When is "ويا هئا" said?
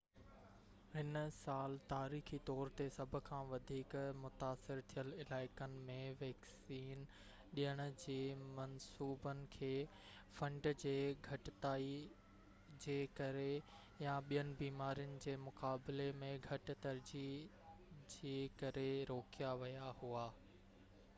19.65-20.29